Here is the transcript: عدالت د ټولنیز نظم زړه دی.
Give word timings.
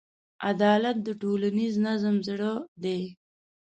عدالت 0.49 0.97
د 1.03 1.07
ټولنیز 1.21 1.73
نظم 1.87 2.15
زړه 2.27 2.51
دی. 2.83 3.01